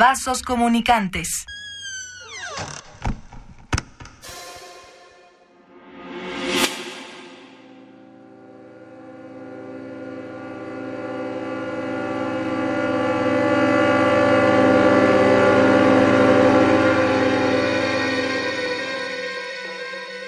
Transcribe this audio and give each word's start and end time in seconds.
Vasos 0.00 0.40
comunicantes. 0.42 1.44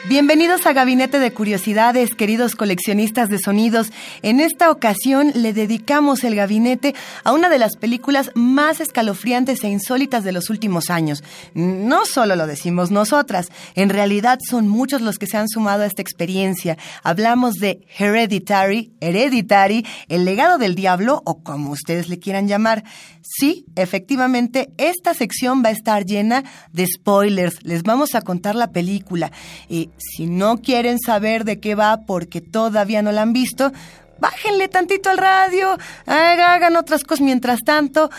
Bienvenidos 0.09 0.67
a 0.67 0.73
Gabinete 0.73 1.21
de 1.21 1.33
Curiosidades, 1.33 2.17
queridos 2.17 2.57
coleccionistas 2.57 3.29
de 3.29 3.39
sonidos. 3.39 3.93
En 4.23 4.41
esta 4.41 4.73
ocasión 4.73 5.31
le 5.33 5.53
dedicamos 5.53 6.25
el 6.25 6.35
gabinete 6.35 6.97
a 7.23 7.31
una 7.31 7.49
de 7.49 7.61
las 7.61 7.77
películas 7.77 8.33
más 8.35 8.81
escalofriantes 8.81 9.63
e 9.63 9.69
insólitas 9.69 10.25
de 10.25 10.33
los 10.33 10.51
últimos 10.51 10.91
años. 10.91 11.23
No 11.55 12.05
solo 12.05 12.35
lo 12.35 12.49
decimos 12.49 12.91
nosotras, 12.91 13.47
en 13.77 13.91
realidad 13.91 14.41
son 14.45 14.67
muchos 14.67 15.03
los 15.03 15.19
que 15.19 15.29
se 15.29 15.37
han 15.37 15.49
sumado 15.49 15.85
a 15.85 15.87
esta 15.87 16.03
experiencia. 16.03 16.77
Hablamos 17.05 17.55
de 17.55 17.87
Hereditary, 17.97 18.93
Hereditary, 19.01 19.87
El 20.09 20.25
legado 20.25 20.59
del 20.59 20.75
diablo 20.75 21.23
o 21.25 21.45
como 21.45 21.71
ustedes 21.71 22.09
le 22.09 22.19
quieran 22.19 22.49
llamar. 22.49 22.83
Sí, 23.23 23.67
efectivamente, 23.77 24.73
esta 24.79 25.15
sección 25.15 25.63
va 25.65 25.69
a 25.69 25.73
estar 25.73 26.05
llena 26.05 26.43
de 26.73 26.89
spoilers. 26.89 27.63
Les 27.63 27.85
vamos 27.85 28.17
a 28.17 28.23
contar 28.23 28.57
la 28.57 28.73
película. 28.73 29.31
Y 29.69 29.91
si 29.99 30.27
no 30.27 30.59
quieren 30.59 30.99
saber 30.99 31.45
de 31.45 31.61
qué 31.61 31.75
va 31.75 32.03
porque 32.07 32.41
todavía 32.41 33.03
no 33.03 33.13
la 33.13 33.23
han 33.23 33.33
visto, 33.33 33.73
bájenle 34.19 34.69
tantito 34.69 35.11
al 35.11 35.19
radio, 35.19 35.77
hagan 36.07 36.77
otras 36.77 37.05
cosas 37.05 37.25
mientras 37.25 37.61
tanto 37.61 38.11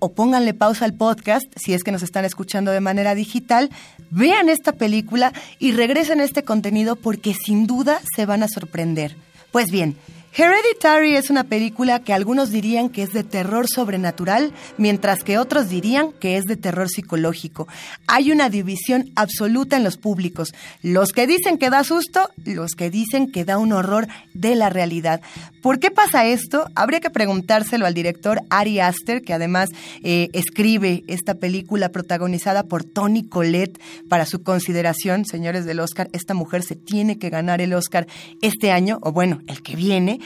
o 0.00 0.12
pónganle 0.12 0.54
pausa 0.54 0.86
al 0.86 0.94
podcast 0.94 1.44
si 1.56 1.74
es 1.74 1.84
que 1.84 1.92
nos 1.92 2.02
están 2.02 2.24
escuchando 2.24 2.72
de 2.72 2.80
manera 2.80 3.14
digital, 3.14 3.70
vean 4.10 4.48
esta 4.48 4.72
película 4.72 5.32
y 5.58 5.72
regresen 5.72 6.20
a 6.20 6.24
este 6.24 6.42
contenido 6.42 6.96
porque 6.96 7.34
sin 7.34 7.66
duda 7.66 8.00
se 8.16 8.26
van 8.26 8.42
a 8.42 8.48
sorprender. 8.48 9.16
Pues 9.52 9.70
bien, 9.70 9.96
Hereditary 10.32 11.16
es 11.16 11.28
una 11.28 11.44
película 11.44 12.04
que 12.04 12.12
algunos 12.12 12.50
dirían 12.50 12.88
que 12.88 13.02
es 13.02 13.12
de 13.12 13.24
terror 13.24 13.66
sobrenatural, 13.68 14.52
mientras 14.78 15.24
que 15.24 15.38
otros 15.38 15.68
dirían 15.68 16.12
que 16.12 16.36
es 16.36 16.44
de 16.44 16.56
terror 16.56 16.88
psicológico. 16.88 17.66
Hay 18.06 18.30
una 18.30 18.48
división 18.48 19.10
absoluta 19.16 19.76
en 19.76 19.82
los 19.82 19.96
públicos. 19.96 20.54
Los 20.82 21.12
que 21.12 21.26
dicen 21.26 21.58
que 21.58 21.68
da 21.68 21.82
susto, 21.82 22.30
los 22.44 22.72
que 22.72 22.90
dicen 22.90 23.32
que 23.32 23.44
da 23.44 23.58
un 23.58 23.72
horror 23.72 24.06
de 24.32 24.54
la 24.54 24.70
realidad. 24.70 25.20
¿Por 25.62 25.80
qué 25.80 25.90
pasa 25.90 26.24
esto? 26.24 26.66
Habría 26.76 27.00
que 27.00 27.10
preguntárselo 27.10 27.84
al 27.84 27.92
director 27.92 28.40
Ari 28.50 28.78
Aster, 28.78 29.22
que 29.22 29.34
además 29.34 29.68
eh, 30.02 30.28
escribe 30.32 31.02
esta 31.08 31.34
película 31.34 31.90
protagonizada 31.90 32.62
por 32.62 32.84
Tony 32.84 33.24
Collette 33.24 33.80
para 34.08 34.26
su 34.26 34.42
consideración, 34.42 35.24
señores 35.24 35.64
del 35.66 35.80
Oscar. 35.80 36.08
Esta 36.12 36.34
mujer 36.34 36.62
se 36.62 36.76
tiene 36.76 37.18
que 37.18 37.30
ganar 37.30 37.60
el 37.60 37.74
Oscar 37.74 38.06
este 38.40 38.70
año, 38.70 39.00
o 39.02 39.10
bueno, 39.10 39.40
el 39.48 39.62
que 39.62 39.74
viene. 39.74 40.19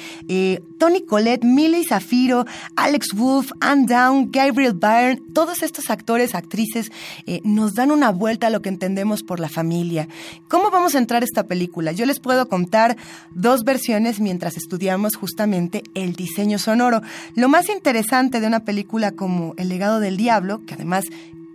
Tony 0.78 1.02
Collette, 1.02 1.44
Millie 1.44 1.84
Zafiro, 1.84 2.44
Alex 2.76 3.14
Wolf, 3.14 3.52
Anne 3.60 3.86
Down, 3.86 4.30
Gabriel 4.30 4.74
Byrne, 4.74 5.22
todos 5.32 5.62
estos 5.62 5.90
actores, 5.90 6.34
actrices, 6.34 6.90
eh, 7.26 7.40
nos 7.44 7.74
dan 7.74 7.90
una 7.90 8.10
vuelta 8.10 8.48
a 8.48 8.50
lo 8.50 8.62
que 8.62 8.68
entendemos 8.68 9.22
por 9.22 9.40
la 9.40 9.48
familia. 9.48 10.08
¿Cómo 10.48 10.70
vamos 10.70 10.94
a 10.94 10.98
entrar 10.98 11.22
a 11.22 11.24
esta 11.24 11.44
película? 11.44 11.92
Yo 11.92 12.06
les 12.06 12.20
puedo 12.20 12.48
contar 12.48 12.96
dos 13.34 13.64
versiones 13.64 14.20
mientras 14.20 14.56
estudiamos 14.56 15.16
justamente 15.16 15.82
el 15.94 16.14
diseño 16.14 16.58
sonoro. 16.58 17.02
Lo 17.34 17.48
más 17.48 17.68
interesante 17.68 18.40
de 18.40 18.46
una 18.46 18.60
película 18.60 19.12
como 19.12 19.54
El 19.56 19.68
legado 19.68 20.00
del 20.00 20.16
diablo, 20.16 20.62
que 20.66 20.74
además 20.74 21.04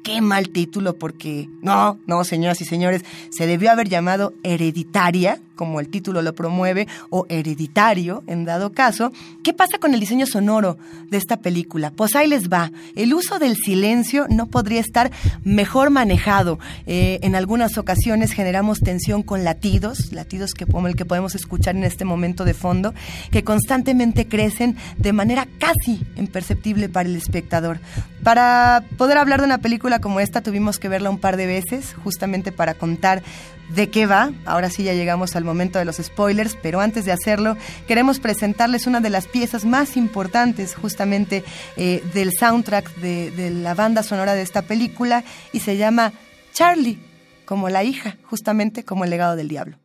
qué 0.03 0.21
mal 0.21 0.50
título 0.50 0.95
porque 0.95 1.50
no, 1.61 2.00
no, 2.07 2.23
señoras 2.23 2.61
y 2.61 2.66
señores, 2.66 3.03
se 3.29 3.47
debió 3.47 3.71
haber 3.71 3.89
llamado 3.89 4.33
Hereditaria, 4.44 5.39
como 5.59 5.81
el 5.81 5.89
título 5.89 6.21
lo 6.21 6.33
promueve, 6.33 6.87
o 7.09 7.25
Hereditario, 7.27 8.23
en 8.27 8.45
dado 8.45 8.71
caso. 8.71 9.11
¿Qué 9.43 9.53
pasa 9.53 9.77
con 9.77 9.93
el 9.93 9.99
diseño 9.99 10.25
sonoro 10.25 10.77
de 11.09 11.17
esta 11.17 11.35
película? 11.35 11.91
Pues 11.91 12.15
ahí 12.15 12.29
les 12.29 12.47
va. 12.47 12.71
El 12.95 13.13
uso 13.13 13.39
del 13.39 13.57
silencio 13.57 14.25
no 14.29 14.45
podría 14.45 14.79
estar 14.79 15.11
mejor 15.43 15.89
manejado. 15.89 16.59
Eh, 16.87 17.19
en 17.23 17.35
algunas 17.35 17.77
ocasiones 17.77 18.31
generamos 18.31 18.79
tensión 18.79 19.21
con 19.21 19.43
latidos, 19.43 20.13
latidos 20.13 20.53
que, 20.53 20.65
como 20.65 20.87
el 20.87 20.95
que 20.95 21.03
podemos 21.03 21.35
escuchar 21.35 21.75
en 21.75 21.83
este 21.83 22.05
momento 22.05 22.45
de 22.45 22.53
fondo, 22.53 22.93
que 23.29 23.43
constantemente 23.43 24.29
crecen 24.29 24.77
de 24.97 25.11
manera 25.11 25.45
casi 25.57 25.99
imperceptible 26.15 26.87
para 26.87 27.09
el 27.09 27.17
espectador. 27.17 27.81
Para 28.23 28.85
poder 28.97 29.17
hablar 29.17 29.41
de 29.41 29.45
una 29.47 29.57
película 29.57 29.99
como 29.99 30.21
esta 30.21 30.39
tuvimos 30.41 30.79
que 30.79 30.87
verla 30.87 31.09
un 31.09 31.19
par 31.19 31.35
de 31.35 31.47
veces, 31.47 31.95
justamente 32.01 32.53
para 32.53 32.75
contar 32.75 33.23
de 33.69 33.90
qué 33.90 34.06
va. 34.06 34.31
Ahora 34.46 34.69
sí 34.69 34.84
ya 34.84 34.94
llegamos 34.94 35.35
al 35.35 35.44
momento 35.44 35.80
de 35.80 35.85
los 35.85 35.97
spoilers, 35.97 36.57
pero 36.62 36.81
antes 36.81 37.06
de 37.06 37.12
hacerlo 37.12 37.57
queremos 37.88 38.19
presentarles 38.19 38.88
una 38.88 39.00
de 39.00 39.09
las 39.09 39.28
piezas 39.28 39.66
más 39.66 39.97
importantes 39.97 40.75
justamente 40.75 41.44
eh, 41.78 42.03
del 42.13 42.31
soundtrack 42.38 42.96
de, 42.96 43.31
de 43.31 43.52
la 43.52 43.74
banda 43.74 44.03
sonora 44.03 44.34
de 44.34 44.41
esta 44.41 44.63
película 44.63 45.24
y 45.53 45.59
se 45.59 45.78
llama 45.78 46.13
Charlie, 46.53 47.00
como 47.46 47.69
la 47.69 47.84
hija, 47.84 48.18
justamente 48.24 48.84
como 48.84 49.03
el 49.03 49.09
legado 49.09 49.35
del 49.35 49.47
diablo. 49.47 49.78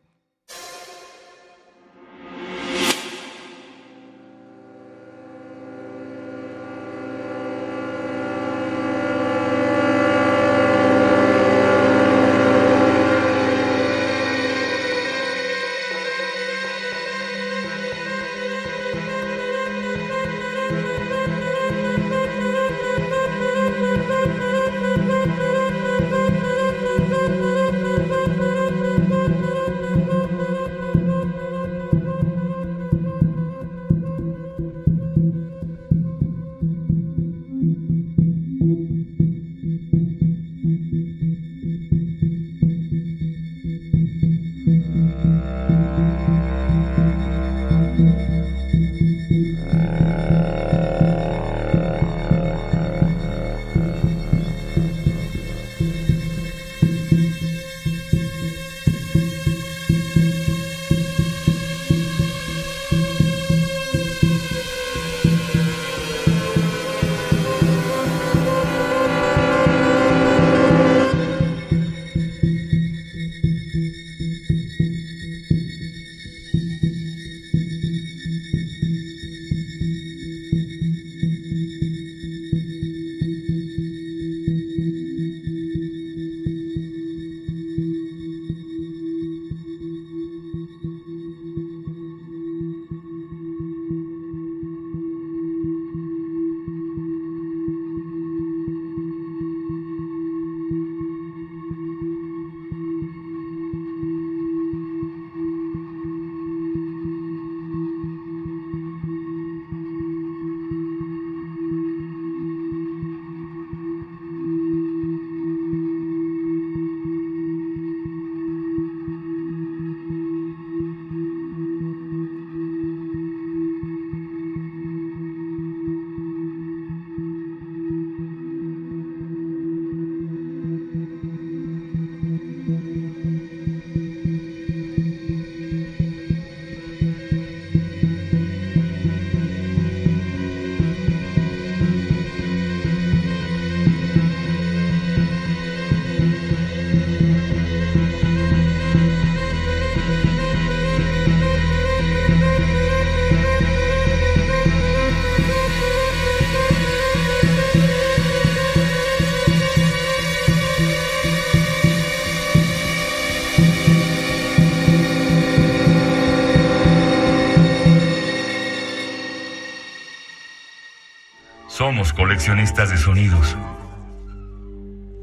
Coleccionistas 172.35 172.89
de 172.89 172.97
sonidos. 172.97 173.55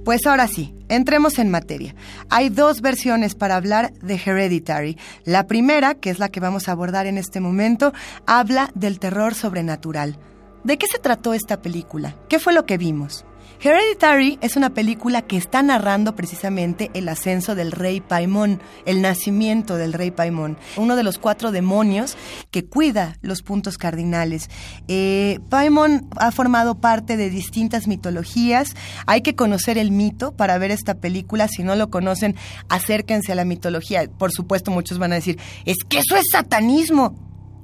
Pues 0.02 0.26
ahora 0.26 0.48
sí, 0.48 0.74
entremos 0.88 1.38
en 1.38 1.50
materia. 1.50 1.94
Hay 2.30 2.48
dos 2.48 2.80
versiones 2.80 3.34
para 3.34 3.56
hablar 3.56 3.92
de 4.00 4.14
Hereditary. 4.14 4.96
La 5.26 5.46
primera, 5.46 5.94
que 5.94 6.08
es 6.08 6.18
la 6.18 6.30
que 6.30 6.40
vamos 6.40 6.68
a 6.68 6.72
abordar 6.72 7.04
en 7.06 7.18
este 7.18 7.38
momento, 7.38 7.92
habla 8.26 8.70
del 8.74 8.98
terror 8.98 9.34
sobrenatural. 9.34 10.16
¿De 10.64 10.78
qué 10.78 10.86
se 10.86 10.98
trató 10.98 11.34
esta 11.34 11.60
película? 11.60 12.16
¿Qué 12.30 12.38
fue 12.38 12.54
lo 12.54 12.64
que 12.64 12.78
vimos? 12.78 13.26
Hereditary 13.62 14.38
es 14.40 14.56
una 14.56 14.70
película 14.70 15.22
que 15.22 15.36
está 15.36 15.62
narrando 15.62 16.16
precisamente 16.16 16.90
el 16.94 17.08
ascenso 17.08 17.54
del 17.54 17.70
rey 17.70 18.00
Paimon, 18.00 18.60
el 18.86 19.02
nacimiento 19.02 19.76
del 19.76 19.92
rey 19.92 20.10
Paimon, 20.10 20.58
uno 20.76 20.96
de 20.96 21.04
los 21.04 21.18
cuatro 21.18 21.52
demonios 21.52 22.16
que 22.50 22.64
cuida 22.64 23.18
los 23.22 23.42
puntos 23.42 23.78
cardinales. 23.78 24.50
Eh, 24.88 25.38
Paimon 25.48 26.08
ha 26.16 26.32
formado 26.32 26.80
parte 26.80 27.16
de 27.16 27.30
distintas 27.30 27.86
mitologías. 27.86 28.74
Hay 29.06 29.22
que 29.22 29.36
conocer 29.36 29.78
el 29.78 29.92
mito 29.92 30.32
para 30.32 30.58
ver 30.58 30.72
esta 30.72 30.94
película. 30.94 31.46
Si 31.46 31.62
no 31.62 31.76
lo 31.76 31.90
conocen, 31.90 32.34
acérquense 32.68 33.32
a 33.32 33.36
la 33.36 33.44
mitología. 33.44 34.08
Por 34.18 34.32
supuesto, 34.32 34.70
muchos 34.70 34.98
van 34.98 35.12
a 35.12 35.16
decir, 35.16 35.38
es 35.64 35.76
que 35.88 35.98
eso 35.98 36.16
es 36.16 36.24
satanismo. 36.32 37.14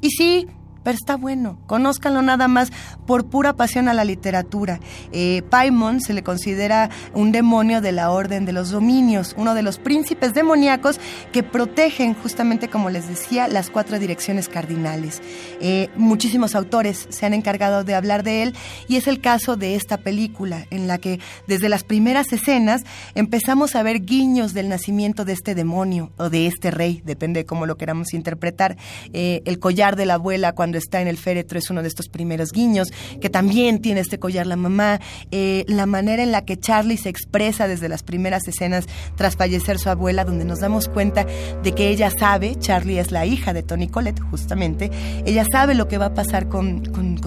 Y 0.00 0.10
sí, 0.10 0.46
pero 0.88 0.96
está 0.96 1.18
bueno. 1.18 1.58
Conózcanlo 1.66 2.22
nada 2.22 2.48
más 2.48 2.72
por 3.06 3.26
pura 3.26 3.52
pasión 3.52 3.88
a 3.88 3.92
la 3.92 4.06
literatura. 4.06 4.80
Eh, 5.12 5.42
Paimon 5.50 6.00
se 6.00 6.14
le 6.14 6.22
considera 6.22 6.88
un 7.12 7.30
demonio 7.30 7.82
de 7.82 7.92
la 7.92 8.10
orden 8.10 8.46
de 8.46 8.52
los 8.52 8.70
dominios, 8.70 9.34
uno 9.36 9.54
de 9.54 9.60
los 9.60 9.78
príncipes 9.78 10.32
demoníacos 10.32 10.98
que 11.30 11.42
protegen, 11.42 12.14
justamente 12.14 12.68
como 12.70 12.88
les 12.88 13.06
decía, 13.06 13.48
las 13.48 13.68
cuatro 13.68 13.98
direcciones 13.98 14.48
cardinales. 14.48 15.20
Eh, 15.60 15.90
muchísimos 15.94 16.54
autores 16.54 17.06
se 17.10 17.26
han 17.26 17.34
encargado 17.34 17.84
de 17.84 17.94
hablar 17.94 18.22
de 18.22 18.42
él 18.44 18.54
y 18.88 18.96
es 18.96 19.08
el 19.08 19.20
caso 19.20 19.56
de 19.56 19.74
esta 19.74 19.98
película, 19.98 20.66
en 20.70 20.88
la 20.88 20.96
que 20.96 21.20
desde 21.46 21.68
las 21.68 21.84
primeras 21.84 22.32
escenas 22.32 22.84
empezamos 23.14 23.76
a 23.76 23.82
ver 23.82 24.06
guiños 24.06 24.54
del 24.54 24.70
nacimiento 24.70 25.26
de 25.26 25.34
este 25.34 25.54
demonio 25.54 26.12
o 26.16 26.30
de 26.30 26.46
este 26.46 26.70
rey, 26.70 27.02
depende 27.04 27.40
de 27.40 27.44
cómo 27.44 27.66
lo 27.66 27.76
queramos 27.76 28.14
interpretar. 28.14 28.78
Eh, 29.12 29.42
el 29.44 29.58
collar 29.58 29.94
de 29.94 30.06
la 30.06 30.14
abuela 30.14 30.54
cuando 30.54 30.77
está 30.78 31.00
en 31.00 31.08
el 31.08 31.16
féretro 31.16 31.58
es 31.58 31.70
uno 31.70 31.82
de 31.82 31.88
estos 31.88 32.08
primeros 32.08 32.52
guiños, 32.52 32.88
que 33.20 33.30
también 33.30 33.80
tiene 33.80 34.00
este 34.00 34.18
collar 34.18 34.46
la 34.46 34.56
mamá, 34.56 35.00
eh, 35.30 35.64
la 35.68 35.86
manera 35.86 36.22
en 36.22 36.32
la 36.32 36.44
que 36.44 36.58
Charlie 36.58 36.96
se 36.96 37.08
expresa 37.08 37.68
desde 37.68 37.88
las 37.88 38.02
primeras 38.02 38.46
escenas 38.48 38.86
tras 39.16 39.36
fallecer 39.36 39.78
su 39.78 39.90
abuela, 39.90 40.24
donde 40.24 40.44
nos 40.44 40.60
damos 40.60 40.88
cuenta 40.88 41.26
de 41.62 41.72
que 41.72 41.88
ella 41.88 42.10
sabe, 42.10 42.56
Charlie 42.56 42.98
es 42.98 43.10
la 43.10 43.26
hija 43.26 43.52
de 43.52 43.62
Tony 43.62 43.88
Collette, 43.88 44.20
justamente, 44.20 44.90
ella 45.24 45.44
sabe 45.50 45.74
lo 45.74 45.88
que 45.88 45.98
va 45.98 46.06
a 46.06 46.14
pasar 46.14 46.48
con, 46.48 46.82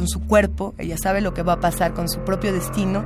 su 0.07 0.19
cuerpo, 0.21 0.74
ella 0.77 0.98
sabe 0.98 1.21
lo 1.21 1.33
que 1.33 1.44
va 1.44 1.53
a 1.53 1.59
pasar 1.59 1.94
con 1.94 2.09
su 2.09 2.19
propio 2.21 2.53
destino, 2.53 3.06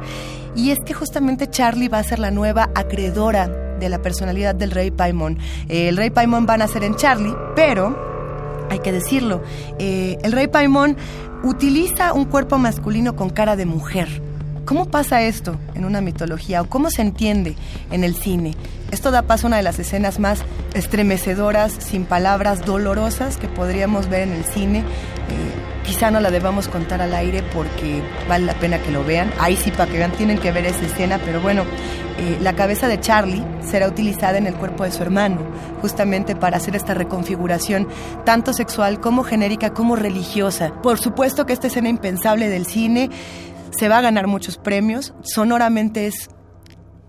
y 0.56 0.72
es 0.72 0.80
que 0.86 0.94
justamente 0.94 1.50
Charlie 1.50 1.90
va 1.90 2.00
a 2.00 2.04
ser 2.04 2.20
la 2.20 2.32
nueva 2.32 2.70
acreedora 2.76 3.48
de 3.48 3.90
la 3.90 4.02
personalidad 4.02 4.56
del 4.56 4.72
rey 4.72 4.90
Paimon. 4.90 5.38
Eh, 5.68 5.90
el 5.90 5.98
rey 5.98 6.10
Paimon 6.10 6.48
va 6.48 6.54
a 6.54 6.58
nacer 6.58 6.84
en 6.84 6.96
Charlie, 6.96 7.36
pero 7.56 8.15
hay 8.70 8.80
que 8.80 8.92
decirlo. 8.92 9.44
Eh, 9.80 10.18
el 10.24 10.32
rey 10.32 10.48
Paimón 10.48 10.98
utiliza 11.44 12.14
un 12.14 12.26
cuerpo 12.26 12.58
masculino 12.58 13.16
con 13.16 13.30
cara 13.30 13.56
de 13.56 13.66
mujer. 13.66 14.22
¿Cómo 14.66 14.86
pasa 14.86 15.22
esto 15.22 15.58
en 15.76 15.86
una 15.86 16.02
mitología 16.02 16.62
o 16.62 16.70
cómo 16.70 16.90
se 16.90 17.04
entiende 17.04 17.56
en 17.92 18.04
el 18.04 18.16
cine? 18.16 18.56
Esto 18.90 19.12
da 19.12 19.22
paso 19.22 19.46
a 19.46 19.50
una 19.50 19.58
de 19.58 19.64
las 19.64 19.78
escenas 19.78 20.20
más 20.20 20.40
estremecedoras, 20.74 21.72
sin 21.72 22.06
palabras, 22.06 22.66
dolorosas 22.66 23.38
que 23.38 23.48
podríamos 23.48 24.10
ver 24.10 24.22
en 24.22 24.32
el 24.32 24.44
cine. 24.44 24.80
Eh, 24.80 25.75
quizá 25.86 26.12
no 26.12 26.20
la 26.20 26.32
debamos 26.32 26.68
contar 26.68 27.02
al 27.02 27.14
aire 27.14 27.44
porque 27.54 28.02
vale 28.28 28.46
la 28.46 28.54
pena 28.56 28.80
que 28.80 28.92
lo 28.92 29.04
vean. 29.04 29.32
Ahí 29.40 29.56
sí, 29.56 29.72
para 29.72 29.92
que 29.92 29.98
vean, 29.98 30.12
tienen 30.12 30.40
que 30.40 30.52
ver 30.52 30.66
esa 30.66 30.86
escena, 30.86 31.20
pero 31.24 31.42
bueno, 31.42 31.64
eh, 32.18 32.38
la 32.42 32.54
cabeza 32.54 32.88
de 32.88 33.00
Charlie 33.00 33.44
será 33.62 33.88
utilizada 33.88 34.38
en 34.38 34.48
el 34.48 34.56
cuerpo 34.56 34.84
de 34.84 34.92
su 34.92 35.04
hermano, 35.04 35.42
justamente 35.82 36.36
para 36.36 36.58
hacer 36.58 36.76
esta 36.76 36.94
reconfiguración, 36.94 37.88
tanto 38.26 38.54
sexual 38.54 39.00
como 39.00 39.24
genérica 39.24 39.74
como 39.74 39.96
religiosa. 39.96 40.74
Por 40.82 40.98
supuesto 40.98 41.46
que 41.46 41.54
esta 41.54 41.68
escena 41.68 41.90
impensable 41.90 42.50
del 42.50 42.66
cine 42.66 43.10
se 43.78 43.90
va 43.90 43.98
a 43.98 44.02
ganar 44.02 44.28
muchos 44.28 44.58
premios, 44.58 45.14
sonoramente 45.24 46.08
es 46.08 46.30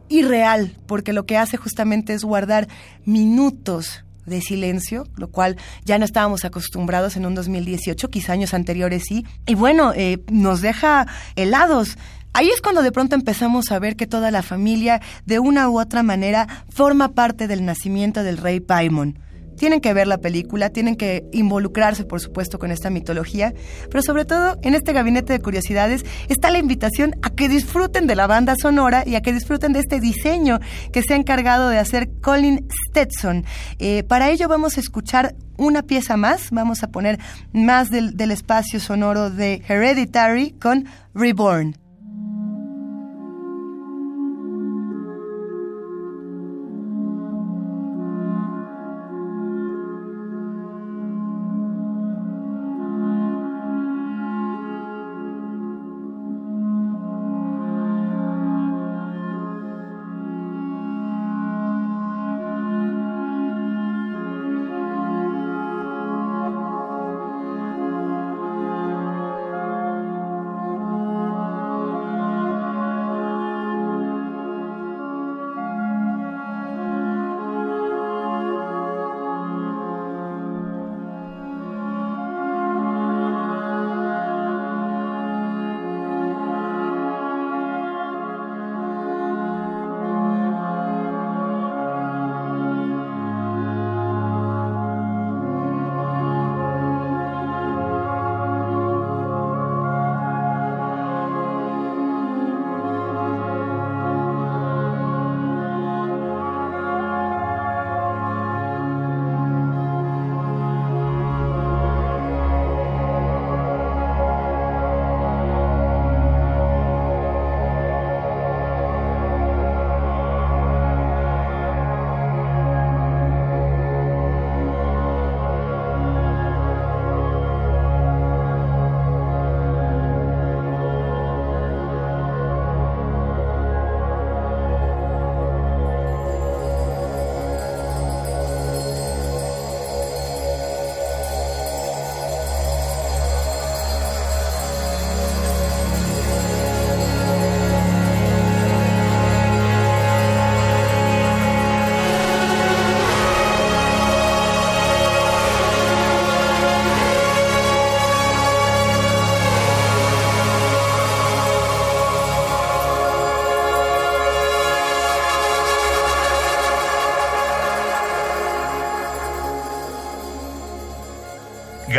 irreal, 0.09 0.76
porque 0.87 1.12
lo 1.12 1.26
que 1.26 1.37
hace 1.37 1.56
justamente 1.56 2.12
es 2.14 2.25
guardar 2.25 2.68
minutos 3.04 4.05
de 4.26 4.40
silencio, 4.40 5.06
lo 5.16 5.28
cual 5.28 5.56
ya 5.85 5.99
no 5.99 6.04
estábamos 6.04 6.45
acostumbrados 6.45 7.16
en 7.16 7.26
un 7.26 7.35
2018, 7.35 8.11
quizá 8.11 8.33
años 8.33 8.54
anteriores 8.54 9.04
sí. 9.06 9.25
Y 9.47 9.54
bueno, 9.54 9.92
eh, 9.95 10.23
nos 10.30 10.61
deja 10.61 11.06
helados. 11.37 11.97
Ahí 12.33 12.50
es 12.50 12.61
cuando 12.61 12.83
de 12.83 12.92
pronto 12.92 13.14
empezamos 13.14 13.73
a 13.73 13.78
ver 13.78 13.97
que 13.97 14.06
toda 14.06 14.30
la 14.30 14.42
familia, 14.42 15.00
de 15.25 15.38
una 15.38 15.71
u 15.71 15.80
otra 15.80 16.02
manera, 16.02 16.47
forma 16.68 17.14
parte 17.14 17.49
del 17.49 17.64
nacimiento 17.64 18.23
del 18.23 18.37
rey 18.37 18.61
Paimon. 18.61 19.18
Tienen 19.56 19.80
que 19.80 19.92
ver 19.94 20.06
la 20.06 20.18
película, 20.18 20.70
tienen 20.70 20.96
que 20.96 21.25
involucrarse, 21.32 22.04
por 22.04 22.20
supuesto, 22.20 22.58
con 22.58 22.70
esta 22.70 22.90
mitología, 22.90 23.54
pero 23.90 24.02
sobre 24.02 24.25
todo 24.25 24.58
en 24.62 24.75
este 24.75 24.92
gabinete 24.92 25.32
de 25.32 25.40
curiosidades 25.40 26.04
está 26.28 26.50
la 26.50 26.58
invitación 26.58 27.14
a 27.22 27.30
que 27.30 27.48
disfruten 27.48 28.06
de 28.06 28.16
la 28.16 28.26
banda 28.26 28.54
sonora 28.60 29.04
y 29.06 29.14
a 29.14 29.22
que 29.22 29.32
disfruten 29.32 29.72
de 29.72 29.80
este 29.80 30.00
diseño 30.00 30.60
que 30.92 31.02
se 31.02 31.14
ha 31.14 31.16
encargado 31.16 31.68
de 31.68 31.78
hacer 31.78 32.10
Colin 32.20 32.68
Stetson. 32.88 33.44
Eh, 33.78 34.02
para 34.04 34.30
ello 34.30 34.48
vamos 34.48 34.76
a 34.76 34.80
escuchar 34.80 35.34
una 35.56 35.82
pieza 35.82 36.16
más, 36.16 36.50
vamos 36.50 36.82
a 36.82 36.88
poner 36.88 37.18
más 37.52 37.90
del 37.90 38.30
espacio 38.30 38.80
sonoro 38.80 39.30
de 39.30 39.62
Hereditary 39.66 40.52
con 40.52 40.86
Reborn. 41.14 41.86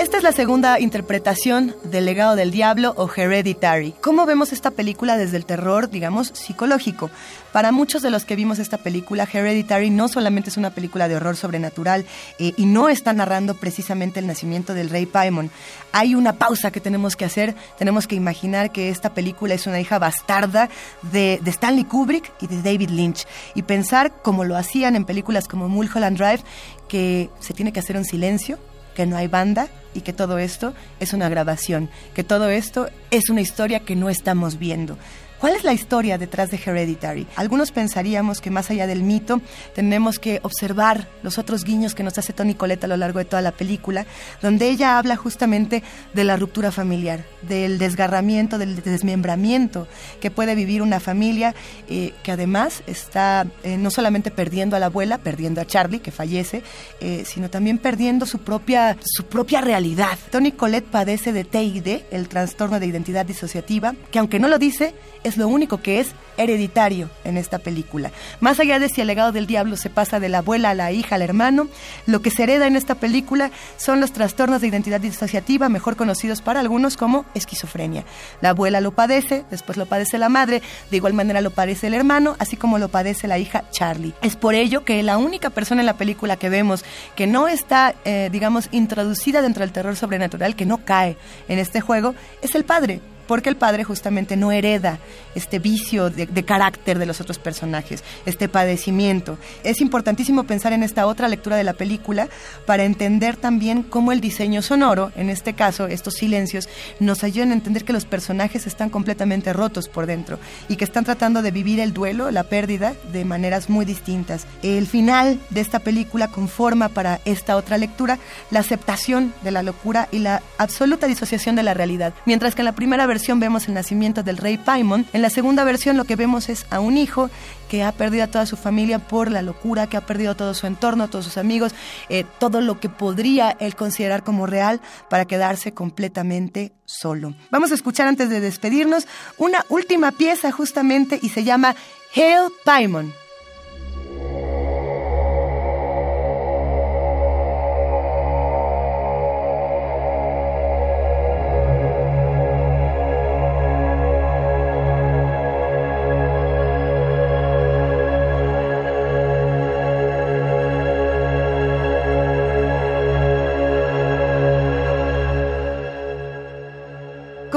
Esta 0.00 0.16
es 0.16 0.22
la 0.22 0.32
segunda 0.32 0.80
interpretación 0.80 1.76
del 1.84 2.06
legado 2.06 2.34
del 2.34 2.50
diablo 2.50 2.94
o 2.96 3.06
Hereditary. 3.14 3.92
¿Cómo 4.00 4.24
vemos 4.24 4.50
esta 4.50 4.70
película 4.70 5.18
desde 5.18 5.36
el 5.36 5.44
terror, 5.44 5.90
digamos, 5.90 6.28
psicológico? 6.28 7.10
Para 7.52 7.70
muchos 7.70 8.00
de 8.00 8.08
los 8.08 8.24
que 8.24 8.34
vimos 8.34 8.58
esta 8.58 8.78
película, 8.78 9.28
Hereditary 9.30 9.90
no 9.90 10.08
solamente 10.08 10.48
es 10.48 10.56
una 10.56 10.70
película 10.70 11.06
de 11.06 11.16
horror 11.16 11.36
sobrenatural 11.36 12.06
eh, 12.38 12.54
y 12.56 12.64
no 12.64 12.88
está 12.88 13.12
narrando 13.12 13.56
precisamente 13.56 14.20
el 14.20 14.26
nacimiento 14.26 14.72
del 14.72 14.88
rey 14.88 15.04
Paimon. 15.04 15.50
Hay 15.92 16.14
una 16.14 16.32
pausa 16.32 16.70
que 16.70 16.80
tenemos 16.80 17.14
que 17.14 17.26
hacer. 17.26 17.54
Tenemos 17.76 18.06
que 18.06 18.14
imaginar 18.14 18.72
que 18.72 18.88
esta 18.88 19.12
película 19.12 19.52
es 19.52 19.66
una 19.66 19.80
hija 19.80 19.98
bastarda 19.98 20.70
de, 21.12 21.40
de 21.42 21.50
Stanley 21.50 21.84
Kubrick 21.84 22.32
y 22.40 22.46
de 22.46 22.62
David 22.62 22.88
Lynch. 22.88 23.26
Y 23.54 23.64
pensar, 23.64 24.22
como 24.22 24.44
lo 24.44 24.56
hacían 24.56 24.96
en 24.96 25.04
películas 25.04 25.46
como 25.46 25.68
Mulholland 25.68 26.16
Drive, 26.16 26.40
que 26.88 27.28
se 27.38 27.52
tiene 27.52 27.70
que 27.74 27.80
hacer 27.80 27.98
un 27.98 28.06
silencio, 28.06 28.58
que 28.94 29.06
no 29.06 29.16
hay 29.16 29.28
banda 29.28 29.68
y 29.94 30.02
que 30.02 30.12
todo 30.12 30.38
esto 30.38 30.74
es 31.00 31.12
una 31.12 31.28
grabación, 31.28 31.90
que 32.14 32.24
todo 32.24 32.48
esto 32.48 32.88
es 33.10 33.28
una 33.30 33.40
historia 33.40 33.80
que 33.80 33.96
no 33.96 34.08
estamos 34.08 34.58
viendo. 34.58 34.96
¿Cuál 35.40 35.54
es 35.54 35.64
la 35.64 35.72
historia 35.72 36.18
detrás 36.18 36.50
de 36.50 36.60
Hereditary? 36.62 37.26
Algunos 37.34 37.72
pensaríamos 37.72 38.42
que 38.42 38.50
más 38.50 38.70
allá 38.70 38.86
del 38.86 39.02
mito, 39.02 39.40
tenemos 39.74 40.18
que 40.18 40.38
observar 40.42 41.08
los 41.22 41.38
otros 41.38 41.64
guiños 41.64 41.94
que 41.94 42.02
nos 42.02 42.18
hace 42.18 42.34
Tony 42.34 42.54
Colette 42.54 42.84
a 42.84 42.88
lo 42.88 42.98
largo 42.98 43.20
de 43.20 43.24
toda 43.24 43.40
la 43.40 43.52
película, 43.52 44.04
donde 44.42 44.68
ella 44.68 44.98
habla 44.98 45.16
justamente 45.16 45.82
de 46.12 46.24
la 46.24 46.36
ruptura 46.36 46.70
familiar, 46.70 47.24
del 47.40 47.78
desgarramiento, 47.78 48.58
del 48.58 48.82
desmembramiento 48.82 49.88
que 50.20 50.30
puede 50.30 50.54
vivir 50.54 50.82
una 50.82 51.00
familia 51.00 51.54
eh, 51.88 52.12
que 52.22 52.32
además 52.32 52.82
está 52.86 53.46
eh, 53.62 53.78
no 53.78 53.90
solamente 53.90 54.30
perdiendo 54.30 54.76
a 54.76 54.78
la 54.78 54.86
abuela, 54.86 55.16
perdiendo 55.16 55.62
a 55.62 55.66
Charlie, 55.66 56.00
que 56.00 56.10
fallece, 56.10 56.62
eh, 57.00 57.22
sino 57.24 57.48
también 57.48 57.78
perdiendo 57.78 58.26
su 58.26 58.40
propia, 58.40 58.98
su 59.02 59.24
propia 59.24 59.62
realidad. 59.62 60.18
Tony 60.30 60.52
Colette 60.52 60.90
padece 60.90 61.32
de 61.32 61.44
TID, 61.44 62.02
el 62.10 62.28
trastorno 62.28 62.78
de 62.78 62.84
identidad 62.84 63.24
disociativa, 63.24 63.94
que 64.10 64.18
aunque 64.18 64.38
no 64.38 64.46
lo 64.46 64.58
dice, 64.58 64.92
lo 65.36 65.48
único 65.48 65.80
que 65.82 66.00
es 66.00 66.14
hereditario 66.36 67.10
en 67.24 67.36
esta 67.36 67.58
película. 67.58 68.10
Más 68.40 68.58
allá 68.60 68.78
de 68.78 68.88
si 68.88 69.00
el 69.00 69.06
legado 69.06 69.32
del 69.32 69.46
diablo 69.46 69.76
se 69.76 69.90
pasa 69.90 70.20
de 70.20 70.28
la 70.28 70.38
abuela 70.38 70.70
a 70.70 70.74
la 70.74 70.92
hija 70.92 71.16
al 71.16 71.22
hermano, 71.22 71.68
lo 72.06 72.22
que 72.22 72.30
se 72.30 72.44
hereda 72.44 72.66
en 72.66 72.76
esta 72.76 72.94
película 72.94 73.50
son 73.76 74.00
los 74.00 74.12
trastornos 74.12 74.60
de 74.60 74.68
identidad 74.68 75.00
disociativa, 75.00 75.68
mejor 75.68 75.96
conocidos 75.96 76.40
para 76.40 76.60
algunos 76.60 76.96
como 76.96 77.26
esquizofrenia. 77.34 78.04
La 78.40 78.50
abuela 78.50 78.80
lo 78.80 78.92
padece, 78.92 79.44
después 79.50 79.76
lo 79.76 79.86
padece 79.86 80.18
la 80.18 80.28
madre, 80.28 80.62
de 80.90 80.96
igual 80.96 81.12
manera 81.12 81.40
lo 81.40 81.50
padece 81.50 81.88
el 81.88 81.94
hermano, 81.94 82.36
así 82.38 82.56
como 82.56 82.78
lo 82.78 82.88
padece 82.88 83.28
la 83.28 83.38
hija 83.38 83.64
Charlie. 83.70 84.14
Es 84.22 84.36
por 84.36 84.54
ello 84.54 84.84
que 84.84 85.02
la 85.02 85.18
única 85.18 85.50
persona 85.50 85.82
en 85.82 85.86
la 85.86 85.98
película 85.98 86.36
que 86.36 86.48
vemos 86.48 86.84
que 87.16 87.26
no 87.26 87.48
está, 87.48 87.94
eh, 88.04 88.28
digamos, 88.32 88.68
introducida 88.72 89.42
dentro 89.42 89.60
del 89.60 89.72
terror 89.72 89.96
sobrenatural, 89.96 90.56
que 90.56 90.66
no 90.66 90.84
cae 90.84 91.16
en 91.48 91.58
este 91.58 91.80
juego, 91.80 92.14
es 92.42 92.54
el 92.54 92.64
padre 92.64 93.00
porque 93.30 93.48
el 93.48 93.54
padre 93.54 93.84
justamente 93.84 94.36
no 94.36 94.50
hereda 94.50 94.98
este 95.36 95.60
vicio 95.60 96.10
de, 96.10 96.26
carácter 96.44 96.98
de 96.98 97.06
los 97.06 97.20
otros 97.20 97.38
personajes, 97.38 98.02
este 98.26 98.48
padecimiento. 98.48 99.38
Es 99.62 99.80
importantísimo 99.80 100.42
pensar 100.42 100.72
en 100.72 100.82
esta 100.82 101.06
otra 101.06 101.28
lectura 101.28 101.54
de 101.54 101.62
la 101.62 101.74
película 101.74 102.28
para 102.66 102.82
entender 102.82 103.36
también 103.36 103.84
cómo 103.84 104.10
el 104.10 104.20
diseño 104.20 104.62
sonoro, 104.62 105.12
en 105.14 105.30
este 105.30 105.52
caso 105.52 105.86
estos 105.86 106.14
silencios, 106.14 106.68
nos 106.98 107.22
ayudan 107.22 107.52
a 107.52 107.54
entender 107.54 107.84
que 107.84 107.92
los 107.92 108.04
personajes 108.04 108.66
están 108.66 108.90
completamente 108.90 109.52
rotos 109.52 109.88
por 109.88 110.06
dentro 110.06 110.40
y 110.68 110.74
que 110.74 110.84
están 110.84 111.04
tratando 111.04 111.40
de 111.40 111.52
vivir 111.52 111.78
el 111.78 111.92
duelo, 111.92 112.32
la 112.32 112.42
pérdida, 112.42 112.94
de 113.12 113.24
maneras 113.24 113.70
muy 113.70 113.84
distintas. 113.84 114.44
El 114.64 114.88
final 114.88 115.38
de 115.50 115.60
esta 115.60 115.78
película 115.78 116.26
conforma 116.26 116.88
para 116.88 117.20
esta 117.24 117.54
otra 117.54 117.78
lectura 117.78 118.18
la 118.50 118.58
aceptación 118.58 119.32
de 119.44 119.52
la 119.52 119.62
locura 119.62 120.08
y 120.10 120.18
la 120.18 120.42
absoluta 120.58 121.06
disociación 121.06 121.54
de 121.54 121.62
la 121.62 121.74
realidad, 121.74 122.12
mientras 122.26 122.56
que 122.56 122.62
en 122.62 122.66
la 122.66 122.74
primera 122.74 123.06
versión 123.06 123.19
vemos 123.28 123.68
el 123.68 123.74
nacimiento 123.74 124.22
del 124.22 124.36
rey 124.36 124.56
Paimon. 124.56 125.06
En 125.12 125.22
la 125.22 125.30
segunda 125.30 125.64
versión 125.64 125.96
lo 125.96 126.04
que 126.04 126.16
vemos 126.16 126.48
es 126.48 126.66
a 126.70 126.80
un 126.80 126.96
hijo 126.96 127.30
que 127.68 127.82
ha 127.82 127.92
perdido 127.92 128.24
a 128.24 128.26
toda 128.26 128.46
su 128.46 128.56
familia 128.56 128.98
por 128.98 129.30
la 129.30 129.42
locura, 129.42 129.86
que 129.86 129.96
ha 129.96 130.06
perdido 130.06 130.34
todo 130.34 130.54
su 130.54 130.66
entorno, 130.66 131.08
todos 131.08 131.24
sus 131.26 131.36
amigos, 131.36 131.72
eh, 132.08 132.24
todo 132.38 132.60
lo 132.60 132.80
que 132.80 132.88
podría 132.88 133.50
él 133.60 133.76
considerar 133.76 134.24
como 134.24 134.46
real 134.46 134.80
para 135.08 135.24
quedarse 135.24 135.72
completamente 135.72 136.72
solo. 136.84 137.34
Vamos 137.50 137.70
a 137.70 137.74
escuchar 137.74 138.08
antes 138.08 138.28
de 138.30 138.40
despedirnos 138.40 139.06
una 139.38 139.64
última 139.68 140.10
pieza 140.12 140.50
justamente 140.50 141.18
y 141.22 141.28
se 141.28 141.44
llama 141.44 141.76
Hail 142.14 142.48
Paimon. 142.64 143.12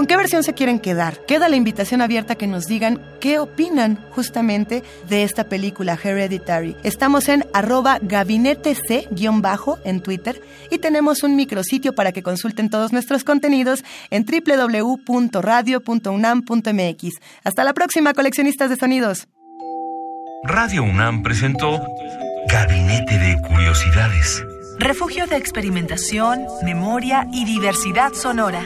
¿Con 0.03 0.09
qué 0.09 0.17
versión 0.17 0.43
se 0.43 0.53
quieren 0.53 0.79
quedar? 0.79 1.25
Queda 1.25 1.47
la 1.47 1.55
invitación 1.55 2.01
abierta 2.01 2.33
a 2.33 2.35
que 2.35 2.45
nos 2.45 2.65
digan 2.65 3.01
qué 3.21 3.39
opinan 3.39 4.05
justamente 4.11 4.83
de 5.07 5.23
esta 5.23 5.45
película 5.45 5.97
Hereditary. 6.03 6.75
Estamos 6.83 7.29
en 7.29 7.45
arroba 7.53 7.99
gabinete 8.01 8.75
C-bajo 8.75 9.79
en 9.85 10.01
Twitter 10.01 10.41
y 10.69 10.79
tenemos 10.79 11.23
un 11.23 11.37
micrositio 11.37 11.95
para 11.95 12.11
que 12.11 12.21
consulten 12.21 12.69
todos 12.69 12.91
nuestros 12.91 13.23
contenidos 13.23 13.85
en 14.09 14.25
www.radio.unam.mx. 14.25 17.09
Hasta 17.45 17.63
la 17.63 17.73
próxima, 17.73 18.13
coleccionistas 18.13 18.71
de 18.71 18.75
sonidos. 18.75 19.29
Radio 20.43 20.83
UNAM 20.83 21.23
presentó 21.23 21.81
Gabinete 22.49 23.19
de 23.19 23.41
Curiosidades. 23.47 24.43
Refugio 24.79 25.27
de 25.27 25.37
experimentación, 25.37 26.45
memoria 26.61 27.25
y 27.31 27.45
diversidad 27.45 28.11
sonora. 28.11 28.65